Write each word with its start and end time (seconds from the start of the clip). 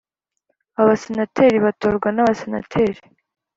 Abasenateri 0.81 1.57
batorwa 1.65 2.07
n’Abasenateri 2.11 2.99